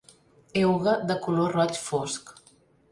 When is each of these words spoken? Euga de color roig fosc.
Euga 0.61 0.95
de 1.11 1.19
color 1.27 1.55
roig 1.59 1.79
fosc. 1.85 2.37